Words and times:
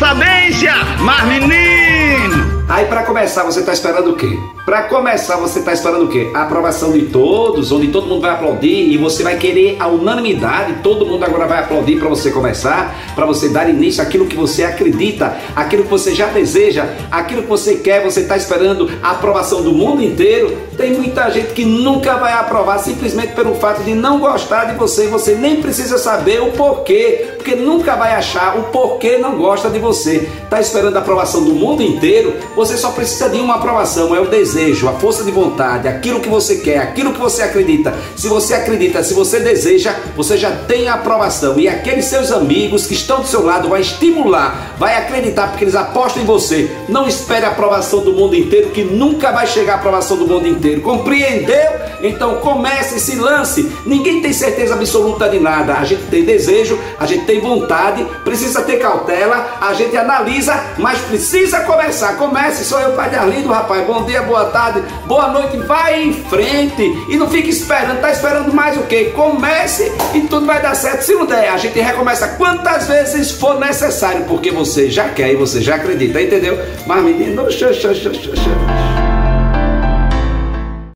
sabência, 0.00 0.72
mas 1.00 1.22
menino 1.26 1.69
começar, 3.10 3.42
você 3.42 3.60
está 3.60 3.72
esperando 3.72 4.10
o 4.10 4.16
quê? 4.16 4.38
Para 4.64 4.84
começar, 4.84 5.36
você 5.36 5.58
está 5.58 5.72
esperando 5.72 6.04
o 6.04 6.08
quê? 6.08 6.30
A 6.34 6.42
aprovação 6.42 6.92
de 6.92 7.06
todos, 7.06 7.72
onde 7.72 7.88
todo 7.88 8.06
mundo 8.06 8.20
vai 8.20 8.30
aplaudir 8.30 8.92
e 8.92 8.96
você 8.96 9.22
vai 9.22 9.36
querer 9.36 9.76
a 9.80 9.88
unanimidade, 9.88 10.76
todo 10.82 11.04
mundo 11.04 11.24
agora 11.24 11.46
vai 11.46 11.58
aplaudir 11.58 11.98
para 11.98 12.08
você 12.08 12.30
começar, 12.30 12.94
para 13.14 13.26
você 13.26 13.48
dar 13.48 13.68
início 13.68 14.02
àquilo 14.02 14.26
que 14.26 14.36
você 14.36 14.62
acredita, 14.62 15.36
aquilo 15.56 15.82
que 15.82 15.90
você 15.90 16.14
já 16.14 16.26
deseja, 16.26 16.86
aquilo 17.10 17.42
que 17.42 17.48
você 17.48 17.76
quer, 17.76 18.04
você 18.04 18.20
está 18.20 18.36
esperando 18.36 18.90
a 19.02 19.10
aprovação 19.10 19.62
do 19.62 19.72
mundo 19.72 20.02
inteiro. 20.02 20.56
Tem 20.76 20.92
muita 20.92 21.28
gente 21.30 21.52
que 21.52 21.64
nunca 21.64 22.16
vai 22.16 22.32
aprovar 22.32 22.78
simplesmente 22.78 23.34
pelo 23.34 23.54
fato 23.54 23.82
de 23.82 23.94
não 23.94 24.18
gostar 24.18 24.64
de 24.66 24.78
você 24.78 25.08
você 25.10 25.34
nem 25.34 25.60
precisa 25.60 25.98
saber 25.98 26.40
o 26.40 26.52
porquê, 26.52 27.34
porque 27.36 27.54
nunca 27.54 27.96
vai 27.96 28.14
achar 28.14 28.56
o 28.56 28.64
porquê 28.64 29.18
não 29.18 29.36
gosta 29.36 29.68
de 29.68 29.78
você. 29.78 30.28
Está 30.44 30.60
esperando 30.60 30.96
a 30.96 31.00
aprovação 31.00 31.44
do 31.44 31.52
mundo 31.52 31.82
inteiro, 31.82 32.34
você 32.54 32.76
só 32.80 32.90
precisa 32.90 33.28
de 33.28 33.38
uma 33.38 33.56
aprovação, 33.56 34.14
é 34.14 34.20
o 34.20 34.26
desejo, 34.26 34.88
a 34.88 34.94
força 34.94 35.22
de 35.22 35.30
vontade, 35.30 35.86
aquilo 35.86 36.20
que 36.20 36.28
você 36.28 36.56
quer, 36.56 36.78
aquilo 36.78 37.12
que 37.12 37.20
você 37.20 37.42
acredita. 37.42 37.94
Se 38.16 38.28
você 38.28 38.54
acredita, 38.54 39.02
se 39.02 39.12
você 39.12 39.38
deseja, 39.40 39.94
você 40.16 40.36
já 40.36 40.50
tem 40.50 40.88
a 40.88 40.94
aprovação. 40.94 41.58
E 41.58 41.68
aqueles 41.68 42.06
seus 42.06 42.32
amigos 42.32 42.86
que 42.86 42.94
estão 42.94 43.20
do 43.20 43.26
seu 43.26 43.44
lado 43.44 43.68
vai 43.68 43.82
estimular, 43.82 44.74
vai 44.78 44.96
acreditar, 44.96 45.48
porque 45.48 45.64
eles 45.64 45.74
apostam 45.74 46.22
em 46.22 46.26
você. 46.26 46.70
Não 46.88 47.06
espere 47.06 47.44
a 47.44 47.50
aprovação 47.50 48.00
do 48.00 48.12
mundo 48.12 48.34
inteiro, 48.34 48.70
que 48.70 48.82
nunca 48.82 49.30
vai 49.30 49.46
chegar 49.46 49.74
a 49.74 49.76
aprovação 49.76 50.16
do 50.16 50.26
mundo 50.26 50.48
inteiro. 50.48 50.80
Compreendeu? 50.80 51.89
Então 52.02 52.36
comece 52.36 52.96
esse 52.96 53.16
lance. 53.16 53.70
Ninguém 53.84 54.20
tem 54.20 54.32
certeza 54.32 54.74
absoluta 54.74 55.28
de 55.28 55.38
nada. 55.38 55.74
A 55.74 55.84
gente 55.84 56.02
tem 56.04 56.24
desejo, 56.24 56.78
a 56.98 57.06
gente 57.06 57.24
tem 57.24 57.40
vontade, 57.40 58.04
precisa 58.24 58.62
ter 58.62 58.78
cautela, 58.78 59.58
a 59.60 59.72
gente 59.74 59.96
analisa, 59.96 60.54
mas 60.78 60.98
precisa 61.00 61.60
começar. 61.60 62.16
Comece, 62.16 62.64
sou 62.64 62.80
eu, 62.80 62.92
Pai 62.92 63.10
de 63.10 63.16
Arlindo, 63.16 63.48
rapaz. 63.48 63.86
Bom 63.86 64.04
dia, 64.04 64.22
boa 64.22 64.46
tarde, 64.46 64.82
boa 65.06 65.28
noite. 65.28 65.56
Vai 65.58 66.02
em 66.02 66.12
frente 66.12 66.82
e 67.08 67.16
não 67.16 67.28
fique 67.28 67.50
esperando. 67.50 68.00
Tá 68.00 68.10
esperando 68.10 68.52
mais 68.52 68.76
o 68.76 68.82
quê? 68.82 69.12
Comece 69.14 69.92
e 70.14 70.20
tudo 70.22 70.46
vai 70.46 70.60
dar 70.60 70.74
certo. 70.74 71.02
Se 71.02 71.14
não 71.14 71.26
der, 71.26 71.48
a 71.48 71.56
gente 71.56 71.78
recomeça 71.80 72.28
quantas 72.28 72.86
vezes 72.86 73.30
for 73.30 73.58
necessário, 73.58 74.24
porque 74.24 74.50
você 74.50 74.90
já 74.90 75.08
quer 75.08 75.32
e 75.32 75.36
você 75.36 75.60
já 75.60 75.76
acredita, 75.76 76.20
entendeu? 76.20 76.58
Mas 76.86 77.02
menino, 77.02 77.50
xô, 77.50 77.72
xô, 77.72 77.94
xô, 77.94 78.12
xô. 78.12 78.99